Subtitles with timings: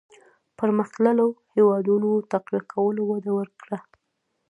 [0.59, 3.77] پرمختلليو هېوادونو تقويه کولو وده ورکړه.